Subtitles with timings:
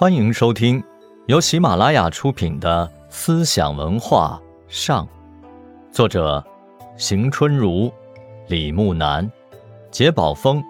[0.00, 0.82] 欢迎收听
[1.26, 5.06] 由喜马拉雅出品的《思想文化上》，
[5.92, 6.42] 作者
[6.96, 7.92] 邢春如、
[8.48, 9.30] 李木南、
[9.90, 10.64] 杰宝峰、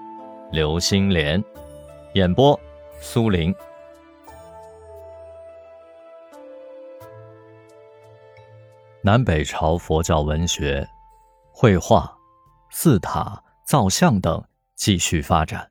[0.51, 1.41] 刘星莲，
[2.14, 2.59] 演播
[3.01, 3.55] 苏林。
[9.01, 10.84] 南北朝佛教文学、
[11.52, 12.12] 绘画、
[12.70, 15.70] 寺塔、造像等继续发展。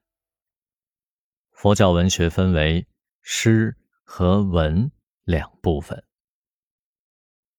[1.51, 2.87] 佛教文学分为
[3.31, 4.91] 诗和文
[5.23, 6.03] 两部分。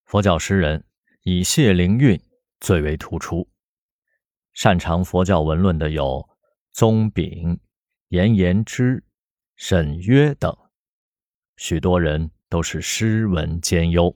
[0.05, 0.85] 佛教诗人
[1.23, 2.21] 以谢灵运
[2.59, 3.49] 最为突出，
[4.53, 6.29] 擅长佛教文论的有
[6.73, 7.59] 宗炳、
[8.09, 9.03] 严延之、
[9.55, 10.55] 沈约等，
[11.57, 14.15] 许多人都是诗文兼优。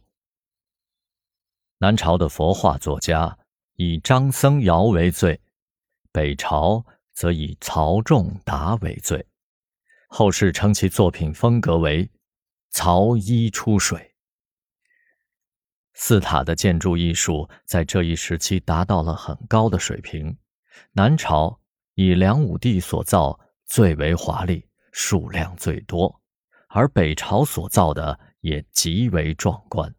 [1.78, 3.38] 南朝的佛画作家
[3.76, 5.40] 以张僧繇为最，
[6.10, 9.24] 北朝则以曹仲达为最。
[10.16, 12.08] 后世称其作品风格为
[12.70, 14.14] “曹衣出水”。
[15.94, 20.38] 寺塔的建筑艺术在这一时期达到了很高的水平。
[20.92, 21.60] 南朝
[21.94, 26.22] 以梁武帝所造最为华丽，数量最多，
[26.68, 29.92] 而北朝所造的也极为壮观。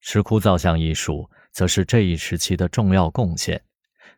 [0.00, 3.62] 石窟造像艺术则是这一时期的重要贡献。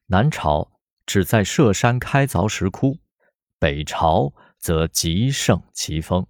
[0.06, 0.70] 南朝
[1.06, 2.96] 只在舍山开凿石窟，
[3.62, 6.26] 北朝则极盛其风。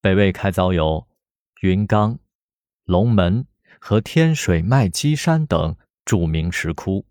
[0.00, 1.06] 北魏开凿有
[1.60, 2.18] 云冈、
[2.84, 3.46] 龙门
[3.78, 5.76] 和天水麦积山等
[6.06, 7.04] 著名石窟，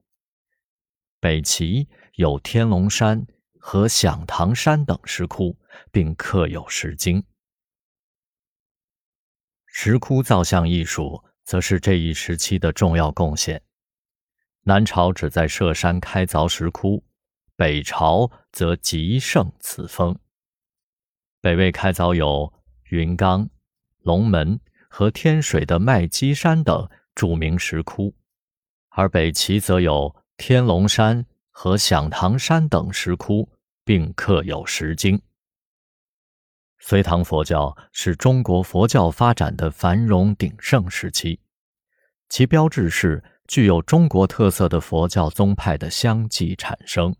[1.19, 3.27] 北齐有天龙山
[3.59, 5.55] 和响堂山等石窟，
[5.91, 7.23] 并刻有石经。
[9.67, 13.61] 石窟造像艺术则是这一时期的重要贡献。
[14.63, 17.03] 南朝只在舍山开凿石窟，
[17.61, 20.17] 北朝则极盛此风。
[21.41, 22.51] 北魏开凿有
[22.89, 23.47] 云冈、
[23.99, 24.59] 龙门
[24.89, 28.15] 和天水的麦积山等著名石窟，
[28.89, 33.47] 而北齐则有天龙山和响堂山等石窟，
[33.83, 35.21] 并刻有石经。
[36.79, 41.39] 隋唐佛教是中国佛教发展的繁荣鼎盛时期，
[42.27, 47.15] 其标志是具有中国特色的佛教宗派的相继产生。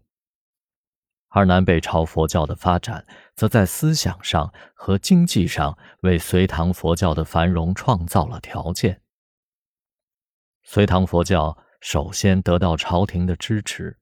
[1.32, 3.06] 而南北朝佛教的发展，
[3.36, 9.02] 则在思想上和经济上为隋唐佛教的繁荣创造了条件。
[10.64, 13.98] 隋唐佛教首先得到朝廷的支持。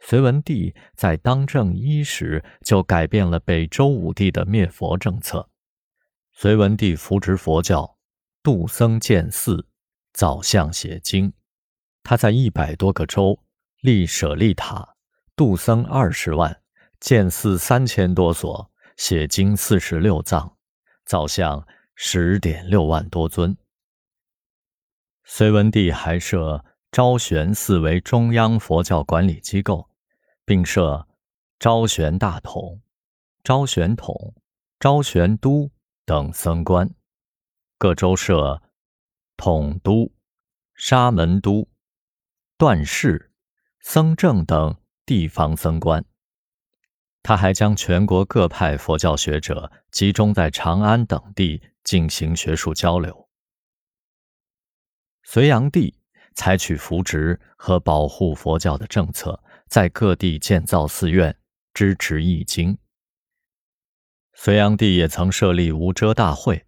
[0.00, 5.48] 隋文帝在当政伊始就改变了北周武帝的灭佛政策。
[6.32, 7.98] 隋文帝扶植佛教，
[8.42, 9.68] 度僧建寺，
[10.12, 11.32] 造像写经。
[12.02, 13.38] 他在一百多个州
[13.82, 14.96] 立舍利塔，
[15.40, 16.60] 度僧二十万，
[17.00, 20.54] 建寺三千多所，写经四十六藏，
[21.06, 23.56] 造像十点六万多尊。
[25.24, 26.62] 隋文帝还设
[26.92, 29.88] 昭玄寺为中央佛教管理机构。
[30.44, 31.06] 并设
[31.58, 32.82] 昭玄大统、
[33.44, 34.34] 昭玄统、
[34.80, 35.70] 昭玄都
[36.04, 36.90] 等僧官，
[37.78, 38.60] 各州设
[39.36, 40.12] 统都、
[40.74, 41.66] 沙门都、
[42.58, 43.32] 段氏、
[43.78, 44.76] 僧正等
[45.10, 46.04] 地方僧官。
[47.20, 53.28] 他还将全国各派佛教学者集中在长安等地进行学术交流。
[55.24, 55.96] 隋炀帝
[56.36, 59.42] 采取扶植和保护佛教的政策。
[59.66, 61.36] 在各地建造寺院，
[61.74, 62.78] 支持译经。
[64.34, 66.64] 隋炀帝也曾设立无遮大会，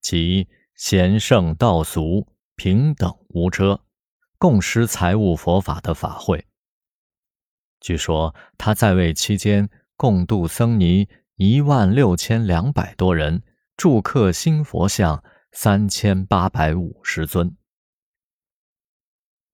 [0.00, 3.80] 即贤圣道俗平等无遮，
[4.38, 6.46] 共施财物佛法的法会。
[7.80, 13.42] 据说他在位期间，共度僧尼一万六千两百多人，
[13.76, 17.56] 铸刻新佛像三千八百五十尊。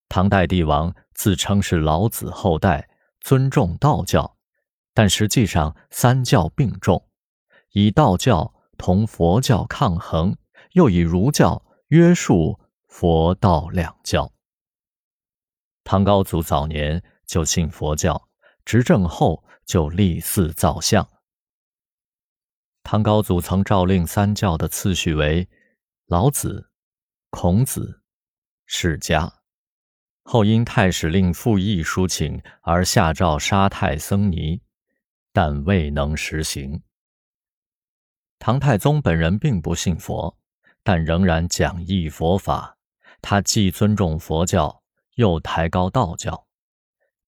[0.08, 2.88] 唐代帝王自称是老子后代，
[3.20, 4.36] 尊重道教，
[4.92, 7.08] 但实际上三教并重，
[7.72, 10.36] 以道教同佛教抗衡，
[10.72, 12.58] 又以儒教约束
[12.88, 14.32] 佛道两教。
[15.84, 18.28] 唐高祖早年就信佛教，
[18.64, 21.08] 执政后就立寺造像。
[22.82, 25.48] 唐高祖曾诏令三教的次序为
[26.06, 26.70] 老子、
[27.30, 28.02] 孔子、
[28.64, 29.32] 释迦。
[30.22, 34.60] 后因太史令复议抒请而下诏杀太僧尼，
[35.32, 36.82] 但未能实行。
[38.38, 40.36] 唐太宗本人并不信佛，
[40.82, 42.76] 但仍然讲义佛法。
[43.22, 44.82] 他既尊重佛教，
[45.14, 46.45] 又抬高道教。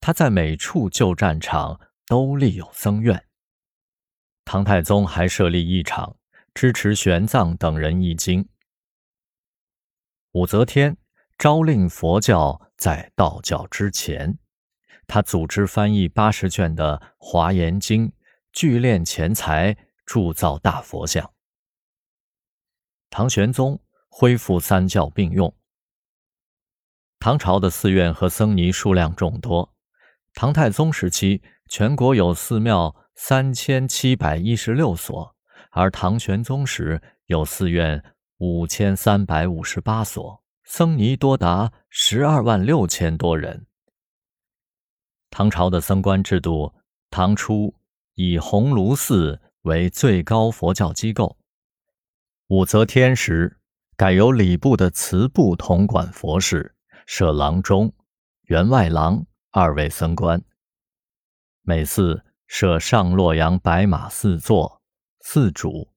[0.09, 3.27] 他在每处旧战场都立有僧院。
[4.47, 6.17] 唐太宗还设立义场，
[6.55, 8.49] 支持玄奘等人译经。
[10.33, 10.97] 武则天
[11.37, 14.39] 诏令佛教在道教之前，
[15.07, 18.09] 他组织翻译八十卷的《华严经》，
[18.51, 19.77] 聚敛钱财，
[20.07, 21.35] 铸造大佛像。
[23.11, 23.79] 唐玄宗
[24.09, 25.55] 恢复三教并用。
[27.19, 29.75] 唐朝的寺院和僧尼数量众多。
[30.35, 35.35] 唐太宗时期，全国有寺庙三千七百一十六所，
[35.73, 38.03] 而唐玄宗时有寺院
[38.39, 43.67] 五千三百五十八所，僧尼多达十二万六千多人。
[45.31, 46.73] 唐朝的僧官制度，
[47.11, 47.75] 唐初
[48.15, 51.37] 以鸿胪寺为最高佛教机构。
[52.47, 53.59] 武则天时，
[53.97, 56.75] 改由礼部的祠部统管佛事，
[57.07, 57.93] 设郎中、
[58.45, 60.43] 员外郎二位僧官。
[61.63, 64.81] 每寺设上洛阳白马四座，
[65.21, 65.89] 寺主、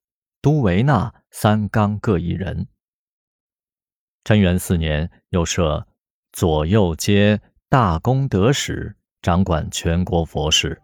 [0.41, 2.67] 都维那三纲各一人。
[4.23, 5.87] 贞元四年，又设
[6.31, 10.81] 左右皆大功德使，掌管全国佛事。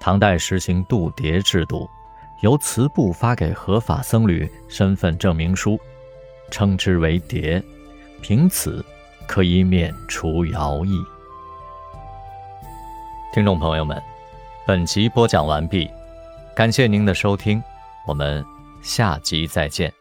[0.00, 1.88] 唐代实行度牒制度。
[2.42, 5.78] 由祠部发给合法僧侣身份证明书，
[6.50, 7.62] 称之为牒，
[8.22, 8.82] 凭此
[9.30, 11.00] 可以免除徭役。
[13.32, 14.02] 听众朋友们，
[14.66, 15.88] 本集播讲完毕，
[16.52, 17.62] 感谢您的收听，
[18.08, 18.44] 我们
[18.82, 19.99] 下集再见。